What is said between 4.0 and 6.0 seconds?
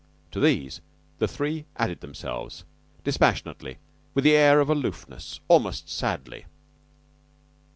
with an air of aloofness, almost